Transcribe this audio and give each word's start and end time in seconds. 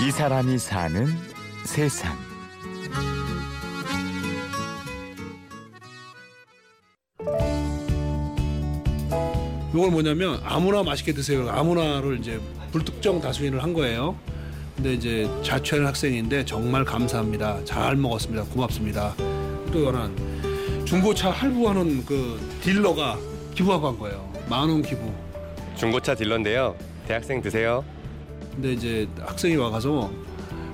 이 0.00 0.10
사람이 0.10 0.58
사는 0.58 1.06
세상. 1.64 2.16
이걸 9.74 9.90
뭐냐면 9.90 10.40
아무나 10.44 10.82
맛있게 10.82 11.12
드세요. 11.12 11.48
아무나를 11.50 12.18
이제 12.18 12.40
불특정 12.72 13.20
다수인을 13.20 13.62
한 13.62 13.74
거예요. 13.74 14.16
근데 14.76 14.94
이제 14.94 15.28
자취하는 15.42 15.86
학생인데 15.88 16.44
정말 16.44 16.84
감사합니다. 16.84 17.64
잘 17.64 17.96
먹었습니다. 17.96 18.44
고맙습니다. 18.44 19.14
또 19.72 19.88
하나는 19.88 20.84
중고차 20.84 21.30
할부하는 21.30 22.04
그 22.06 22.40
딜러가 22.62 23.18
기부하고 23.54 23.88
한 23.88 23.98
거예요. 23.98 24.32
만 24.48 24.68
원 24.70 24.82
기부. 24.82 25.12
중고차 25.76 26.14
딜러인데요. 26.14 26.74
대학생 27.06 27.42
드세요. 27.42 27.84
근데 28.60 28.72
이제 28.72 29.08
학생이 29.20 29.54
와가서 29.54 30.10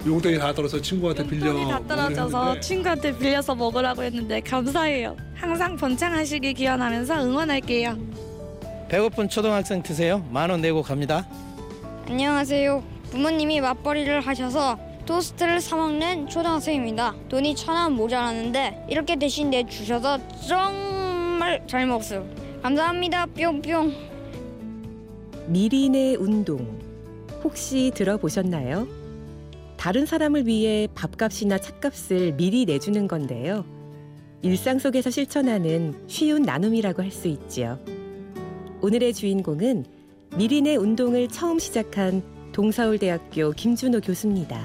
용돈이 0.06 0.38
다 0.38 0.54
떨어서 0.54 0.80
친구한테 0.80 1.26
빌려 1.26 1.52
돈이 1.52 1.68
다 1.68 1.80
떨어져서 1.86 2.60
친구한테 2.60 3.16
빌려서 3.18 3.54
먹으라고 3.54 4.02
했는데 4.02 4.40
감사해요. 4.40 5.14
항상 5.34 5.76
번창하시길 5.76 6.54
기원하면서 6.54 7.22
응원할게요. 7.26 7.98
배고픈 8.88 9.28
초등학생 9.28 9.82
드세요. 9.82 10.24
만 10.30 10.48
원 10.50 10.62
내고 10.62 10.80
갑니다. 10.80 11.28
안녕하세요. 12.08 12.82
부모님이 13.10 13.60
맞벌이를 13.60 14.22
하셔서 14.22 14.78
토스트를 15.04 15.60
사 15.60 15.76
먹는 15.76 16.28
초등학생입니다. 16.30 17.14
돈이 17.28 17.54
천 17.54 17.76
원 17.76 17.92
모자라는데 17.92 18.86
이렇게 18.88 19.16
대신 19.16 19.50
내 19.50 19.62
주셔서 19.66 20.18
정말 20.48 21.62
잘 21.66 21.86
먹었어요. 21.86 22.26
감사합니다. 22.62 23.26
뿅뿅. 23.26 23.92
미린의 25.48 26.16
운동 26.16 26.78
혹시 27.44 27.92
들어보셨나요? 27.94 28.88
다른 29.76 30.06
사람을 30.06 30.46
위해 30.46 30.88
밥값이나 30.94 31.58
차값을 31.58 32.32
미리 32.32 32.64
내주는 32.64 33.06
건데요. 33.06 33.66
일상 34.40 34.78
속에서 34.78 35.10
실천하는 35.10 35.94
쉬운 36.08 36.42
나눔이라고 36.42 37.02
할 37.02 37.10
수 37.10 37.28
있지요. 37.28 37.78
오늘의 38.80 39.12
주인공은 39.14 39.84
미린의 40.36 40.76
운동을 40.78 41.28
처음 41.28 41.58
시작한 41.58 42.22
동서울대학교 42.52 43.52
김준호 43.52 44.00
교수입니다. 44.00 44.62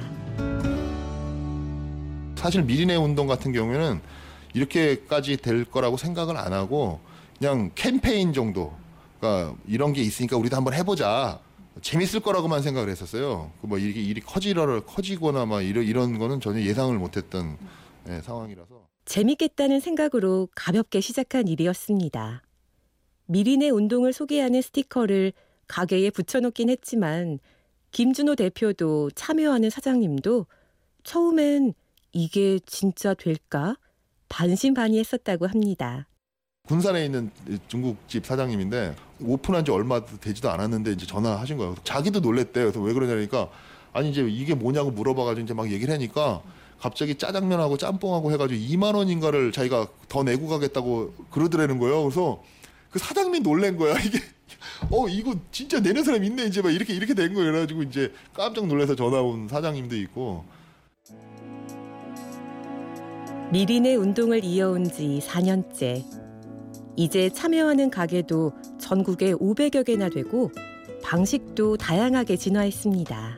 사실 2.36 2.64
미리네 2.64 2.96
운동 2.96 3.28
같은 3.28 3.52
경우에는 3.52 4.00
이렇게까지 4.54 5.38
될 5.38 5.66
거라고 5.66 5.98
생각을 5.98 6.38
안 6.38 6.54
하고 6.54 7.00
그냥 7.38 7.72
캠페인 7.76 8.32
정도 8.32 8.74
그러니까 9.20 9.56
이런 9.68 9.92
게 9.92 10.02
있으니까 10.02 10.38
우리도 10.38 10.56
한번 10.56 10.74
해보자 10.74 11.40
재밌을 11.82 12.20
거라고만 12.22 12.62
생각을 12.62 12.90
했었어요. 12.90 13.52
그 13.62 13.68
뭐 13.68 13.78
이게 13.78 14.02
일이 14.02 14.22
커지러 14.22 14.84
커지거나 14.86 15.46
막 15.46 15.62
이런 15.62 15.86
이런 15.86 16.18
거는 16.18 16.40
전혀 16.40 16.62
예상을 16.62 16.98
못했던 16.98 17.58
예, 18.10 18.22
상황이라서 18.22 18.88
재밌겠다는 19.06 19.80
생각으로 19.80 20.50
가볍게 20.56 21.02
시작한 21.02 21.48
일이었습니다. 21.48 22.44
미린의 23.26 23.70
운동을 23.70 24.14
소개하는 24.14 24.62
스티커를 24.62 25.34
가게에 25.68 26.10
붙여놓긴 26.10 26.70
했지만 26.70 27.40
김준호 27.92 28.36
대표도 28.36 29.12
참여하는 29.12 29.70
사장님도 29.70 30.46
처음엔 31.04 31.74
이게 32.12 32.60
진짜 32.66 33.14
될까 33.14 33.78
반신반의했었다고 34.30 35.48
합니다. 35.48 36.08
군산에 36.70 37.04
있는 37.04 37.32
중국집 37.68 38.28
사장님인데 38.28 38.96
오픈한 39.22 39.66
지 39.66 39.72
얼마 39.72 40.06
되지도 40.06 40.52
않았는데 40.52 40.92
이제 40.92 41.08
전화하신 41.08 41.58
거예요. 41.58 41.76
자기도 41.84 42.20
놀랬대요. 42.20 42.66
그래서 42.66 42.80
왜 42.80 42.94
그러냐니까 42.94 43.50
아니 43.92 44.12
이제 44.12 44.22
이게 44.22 44.54
뭐냐고 44.54 44.92
물어봐가지고 44.92 45.46
이제 45.46 45.54
막 45.56 45.72
얘기를 45.72 45.92
하니까 45.92 46.44
갑자기 46.80 47.16
짜장면하고 47.16 47.78
짬뽕하고 47.78 48.32
해가지고 48.34 48.62
2만 48.62 48.94
원인가를 48.94 49.52
자기가 49.52 49.88
더 50.10 50.22
내고 50.22 50.48
가겠다고 50.48 51.16
그러더라는 51.32 51.80
거예요. 51.80 52.04
그래서 52.04 52.44
그 52.92 53.00
사장님이 53.00 53.40
놀란 53.40 53.76
거야. 53.76 53.96
이게 54.06 54.20
어 54.92 55.08
이거 55.08 55.34
진짜 55.52 55.80
내는 55.80 56.04
사람 56.04 56.24
있네 56.24 56.46
이제 56.46 56.62
막 56.62 56.72
이렇게 56.72 56.94
이렇게 56.94 57.16
된 57.16 57.34
거예요. 57.34 57.52
그래가지고 57.52 57.82
이제 57.82 58.14
깜짝 58.36 58.68
놀라서 58.68 58.96
전화 58.96 59.20
온 59.24 59.48
사장님도 59.48 59.96
있고 59.96 60.46
미린의 63.52 63.96
운동을 63.96 64.44
이어온 64.44 64.84
지 64.84 65.20
4년째. 65.26 66.19
이제 67.00 67.30
참여하는 67.30 67.92
가게도 67.92 68.52
전국에 68.78 69.34
500여 69.34 69.86
개나 69.86 70.10
되고 70.10 70.52
방식도 71.02 71.78
다양하게 71.78 72.36
진화했습니다. 72.36 73.38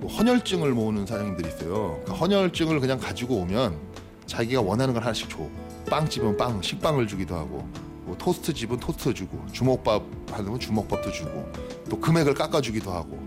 뭐 0.00 0.10
헌혈증을 0.10 0.72
모으는 0.72 1.06
사장님들이 1.06 1.48
있어요. 1.48 1.98
그 2.04 2.12
헌혈증을 2.12 2.80
그냥 2.80 2.98
가지고 2.98 3.36
오면 3.36 3.78
자기가 4.26 4.60
원하는 4.60 4.92
걸 4.92 5.02
하나씩 5.02 5.30
줘. 5.30 5.38
빵집은 5.88 6.36
빵, 6.36 6.60
식빵을 6.60 7.06
주기도 7.06 7.36
하고, 7.36 7.66
뭐 8.04 8.14
토스트 8.18 8.52
집은 8.52 8.78
토스트 8.80 9.14
주고, 9.14 9.42
주먹밥 9.50 10.02
하면 10.32 10.60
주먹밥도 10.60 11.10
주고, 11.10 11.50
또 11.88 11.98
금액을 11.98 12.34
깎아주기도 12.34 12.90
하고, 12.90 13.18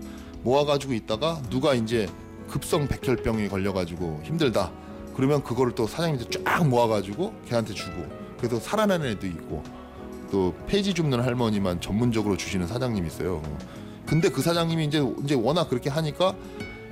모아가지고 0.44 0.92
있다가 0.92 1.42
누가 1.50 1.74
이제 1.74 2.06
급성 2.48 2.86
백혈병에 2.86 3.48
걸려가지고 3.48 4.20
힘들다. 4.22 4.70
그러면 5.16 5.42
그거를 5.42 5.74
또 5.74 5.88
사장님들 5.88 6.44
쫙 6.44 6.64
모아가지고 6.64 7.32
걔한테 7.48 7.74
주고, 7.74 8.06
그래서 8.38 8.58
살아나는 8.58 9.06
애도 9.10 9.26
있고, 9.26 9.62
또 10.30 10.54
폐지 10.66 10.94
줍는 10.94 11.20
할머니만 11.20 11.80
전문적으로 11.80 12.36
주시는 12.36 12.66
사장님이 12.66 13.06
있어요. 13.06 13.42
근데 14.06 14.30
그 14.30 14.40
사장님이 14.42 14.86
이제 14.86 15.02
이제 15.24 15.34
워낙 15.34 15.68
그렇게 15.68 15.90
하니까 15.90 16.34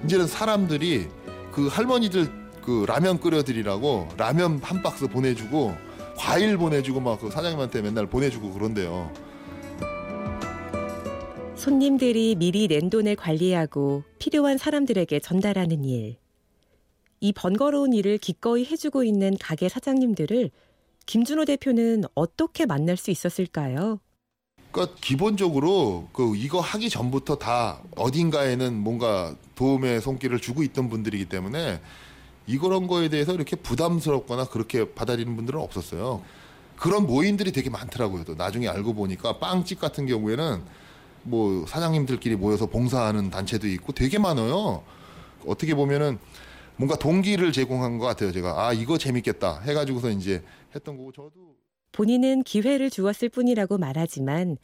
이제는 0.05 0.27
사람들이 0.27 1.09
그 1.53 1.69
할머니들 1.69 2.31
그 2.63 2.85
라면 2.87 3.21
끓여드리라고 3.21 4.09
라면 4.17 4.59
한 4.63 4.83
박스 4.83 5.07
보내주고 5.07 5.75
과일 6.17 6.59
보내주고 6.59 7.01
막 7.01 7.21
그 7.21 7.31
사장님한테 7.31 7.83
맨날 7.83 8.07
보내주고 8.07 8.53
그런데요. 8.53 9.13
손님들이 11.55 12.35
미리 12.37 12.69
낸 12.69 12.91
돈을 12.91 13.17
관리하고 13.17 14.03
필요한 14.19 14.59
사람들에게 14.59 15.21
전달하는 15.21 15.85
일. 15.85 16.17
이 17.21 17.33
번거로운 17.33 17.93
일을 17.93 18.19
기꺼이 18.19 18.65
해주고 18.65 19.05
있는 19.05 19.37
가게 19.41 19.69
사장님들을 19.69 20.51
김준호 21.07 21.45
대표는 21.45 22.05
어떻게 22.15 22.67
만날 22.67 22.97
수 22.97 23.11
있었을까요? 23.11 24.01
그러니까 24.73 24.97
기본적으로 25.01 26.09
그 26.13 26.37
이거 26.37 26.61
하기 26.61 26.91
전부터 26.91 27.37
다 27.37 27.81
어딘가에는 27.97 28.75
뭔가 28.75 29.35
도움의 29.55 30.01
손길을 30.01 30.41
주고 30.41 30.63
있던 30.65 30.91
분들이기 30.91 31.27
때문에 31.27 31.81
이런 32.47 32.87
거에 32.87 33.09
대해서 33.09 33.33
이렇게 33.33 33.57
부담스럽거나 33.57 34.47
그렇게 34.47 34.93
받아들이는 34.93 35.37
분들은 35.37 35.61
없었어요. 35.61 36.23
그런 36.77 37.07
모임들이 37.07 37.53
되게 37.53 37.71
많더라고요. 37.71 38.25
또 38.25 38.35
나중에 38.35 38.69
알고 38.69 38.93
보니까 38.95 39.39
빵집 39.39 39.81
같은 39.81 40.07
경우에는 40.07 40.63
뭐 41.23 41.65
사장님들끼리 41.67 42.37
모여서 42.37 42.67
봉사하는 42.67 43.31
단체도 43.31 43.67
있고 43.69 43.93
되게 43.93 44.19
많아요. 44.19 44.83
어떻게 45.47 45.75
보면은 45.75 46.19
뭔가 46.77 46.97
동기를 46.97 47.53
제공한 47.53 47.99
것 47.99 48.07
같아요. 48.07 48.33
제가 48.33 48.67
아 48.67 48.73
이거 48.73 48.99
재밌겠다 48.99 49.61
해가지고서 49.61 50.11
이제 50.11 50.43
했던 50.77 50.97
거고 50.97 51.13
저도 51.13 51.57
본인은 51.93 52.43
기회를 52.43 52.91
주었을 52.91 53.29
뿐이라고 53.29 53.79
말하지만 53.79 54.59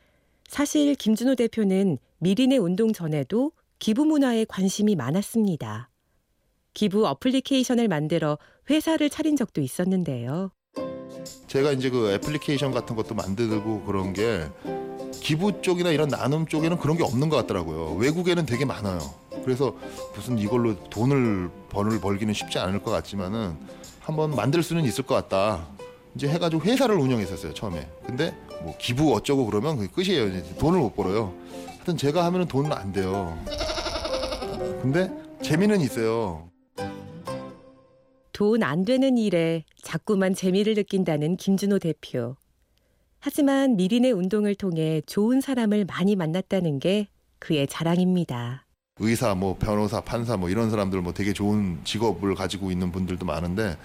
사실 0.48 0.94
김준호 0.94 1.34
대표는 1.34 1.98
미린의 2.18 2.58
운동 2.58 2.92
전에도 2.92 3.52
기부 3.78 4.04
문화에 4.04 4.44
관심이 4.44 4.94
많았습니다. 4.94 5.88
기부 6.74 7.06
어플리케이션을 7.06 7.88
만들어 7.88 8.38
회사를 8.70 9.10
차린 9.10 9.36
적도 9.36 9.60
있었는데요. 9.60 10.52
제가 11.46 11.72
이제 11.72 11.90
그 11.90 12.12
애플리케이션 12.12 12.72
같은 12.72 12.96
것도 12.96 13.14
만들고 13.14 13.82
그런 13.82 14.12
게 14.12 14.48
기부 15.12 15.62
쪽이나 15.62 15.90
이런 15.90 16.08
나눔 16.08 16.46
쪽에는 16.46 16.78
그런 16.78 16.96
게 16.96 17.04
없는 17.04 17.28
것 17.28 17.36
같더라고요. 17.36 17.94
외국에는 17.96 18.46
되게 18.46 18.64
많아요. 18.64 19.00
그래서 19.44 19.76
무슨 20.14 20.38
이걸로 20.38 20.74
돈을 20.90 21.50
번을 21.68 22.00
벌기는 22.00 22.32
쉽지 22.32 22.58
않을 22.58 22.82
것 22.82 22.90
같지만은 22.90 23.56
한번 24.00 24.34
만들 24.34 24.62
수는 24.62 24.84
있을 24.84 25.04
것 25.04 25.14
같다. 25.14 25.66
이제 26.14 26.28
해가지고 26.28 26.62
회사를 26.62 26.96
운영했었어요 26.96 27.54
처음에. 27.54 27.88
근데 28.06 28.34
뭐 28.62 28.74
기부 28.78 29.14
어쩌고 29.14 29.46
그러면 29.46 29.76
그게 29.76 29.88
끝이에요. 29.88 30.28
이제 30.28 30.54
돈을 30.56 30.78
못 30.78 30.94
벌어요. 30.94 31.34
하여튼 31.68 31.96
제가 31.96 32.24
하면은 32.26 32.46
돈은 32.46 32.72
안 32.72 32.92
돼요. 32.92 33.36
근데 34.82 35.10
재미는 35.42 35.80
있어요. 35.80 36.48
돈 38.32 38.62
안 38.62 38.84
되는 38.84 39.16
일에 39.18 39.64
자꾸만 39.82 40.34
재미를 40.34 40.74
느낀다는 40.74 41.36
김준호 41.36 41.78
대표. 41.78 42.36
하지만 43.20 43.76
미린의 43.76 44.12
운동을 44.12 44.54
통해 44.56 45.00
좋은 45.06 45.40
사람을 45.40 45.84
많이 45.84 46.16
만났다는 46.16 46.78
게 46.80 47.08
그의 47.38 47.66
자랑입니다. 47.68 48.66
의사, 48.98 49.34
뭐 49.34 49.56
변호사, 49.58 50.00
판사 50.00 50.36
뭐 50.36 50.48
이런 50.50 50.70
사람들 50.70 51.00
뭐 51.02 51.12
되게 51.12 51.32
좋은 51.32 51.78
직업을 51.84 52.34
가지고 52.34 52.70
있는 52.72 52.90
분들도 52.90 53.24
많은데 53.24 53.76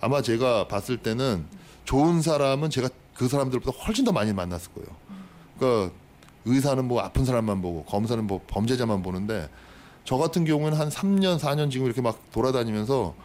아마 0.00 0.22
제가 0.22 0.66
봤을 0.66 0.96
때는 0.96 1.44
좋은 1.90 2.22
사람은 2.22 2.70
제가 2.70 2.88
그 3.14 3.26
사람들보다 3.26 3.76
훨씬 3.76 4.04
더 4.04 4.12
많이 4.12 4.32
만났을 4.32 4.70
거예요. 4.74 4.88
그러니까 5.58 5.92
의사는 6.44 6.84
뭐 6.84 7.00
아픈 7.00 7.24
사람만 7.24 7.60
보고 7.60 7.82
검사는 7.82 8.24
뭐 8.24 8.40
범죄자만 8.46 9.02
보는데 9.02 9.48
저 10.04 10.16
같은 10.16 10.44
경우는 10.44 10.78
한 10.78 10.88
3년, 10.88 11.40
4년 11.40 11.68
지금 11.68 11.86
이렇게 11.86 12.00
막 12.00 12.20
돌아다니면서 12.30 13.16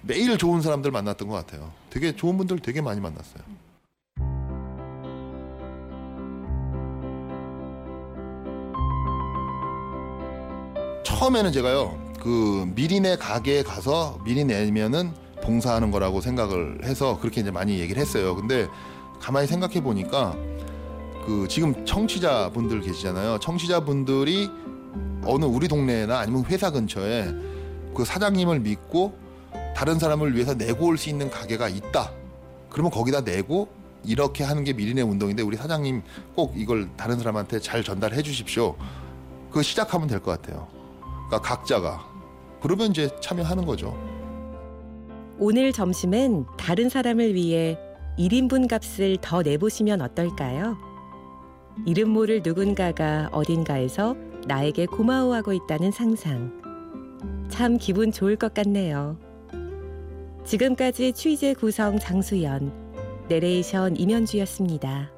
매일 0.00 0.38
좋은 0.38 0.62
사람들 0.62 0.90
만났던 0.92 1.28
것 1.28 1.34
같아요. 1.34 1.70
되게 1.90 2.16
좋은 2.16 2.38
분들 2.38 2.60
되게 2.60 2.80
많이 2.80 3.02
만났어요. 3.02 3.42
처음에는 11.02 11.52
제가요 11.52 12.02
그 12.18 12.72
미리네 12.74 13.16
가게에 13.16 13.62
가서 13.62 14.18
미리 14.24 14.42
내면은 14.46 15.25
봉사하는 15.46 15.90
거라고 15.90 16.20
생각을 16.20 16.80
해서 16.84 17.18
그렇게 17.20 17.40
이제 17.40 17.50
많이 17.50 17.78
얘기를 17.78 18.00
했어요. 18.02 18.34
근데 18.34 18.68
가만히 19.20 19.46
생각해 19.46 19.80
보니까 19.82 20.34
그 21.24 21.46
지금 21.48 21.84
청취자 21.86 22.50
분들 22.50 22.80
계시잖아요. 22.82 23.38
청취자 23.38 23.80
분들이 23.80 24.50
어느 25.24 25.44
우리 25.44 25.68
동네나 25.68 26.18
아니면 26.18 26.44
회사 26.46 26.70
근처에 26.70 27.32
그 27.94 28.04
사장님을 28.04 28.60
믿고 28.60 29.16
다른 29.74 29.98
사람을 29.98 30.34
위해서 30.34 30.54
내고 30.54 30.86
올 30.86 30.98
수 30.98 31.08
있는 31.08 31.30
가게가 31.30 31.68
있다. 31.68 32.10
그러면 32.70 32.90
거기다 32.90 33.22
내고 33.22 33.68
이렇게 34.04 34.44
하는 34.44 34.64
게 34.64 34.72
미리네 34.72 35.02
운동인데 35.02 35.42
우리 35.42 35.56
사장님 35.56 36.02
꼭 36.34 36.52
이걸 36.56 36.88
다른 36.96 37.18
사람한테 37.18 37.58
잘 37.60 37.82
전달해 37.82 38.22
주십시오. 38.22 38.76
그거 39.48 39.62
시작하면 39.62 40.06
될 40.08 40.20
것 40.20 40.40
같아요. 40.40 40.68
그러니까 41.28 41.40
각자가 41.40 42.04
그러면 42.62 42.90
이제 42.90 43.10
참여하는 43.20 43.64
거죠. 43.66 43.96
오늘 45.38 45.70
점심은 45.70 46.46
다른 46.56 46.88
사람을 46.88 47.34
위해 47.34 47.78
1인분 48.18 48.68
값을 48.68 49.18
더 49.20 49.42
내보시면 49.42 50.00
어떨까요? 50.00 50.78
이름 51.84 52.08
모를 52.08 52.40
누군가가 52.42 53.28
어딘가에서 53.32 54.16
나에게 54.46 54.86
고마워하고 54.86 55.52
있다는 55.52 55.90
상상. 55.90 56.62
참 57.50 57.76
기분 57.76 58.12
좋을 58.12 58.36
것 58.36 58.54
같네요. 58.54 59.18
지금까지 60.44 61.12
취재 61.12 61.52
구성 61.52 61.98
장수연, 61.98 62.72
내레이션 63.28 63.96
임현주였습니다. 63.96 65.15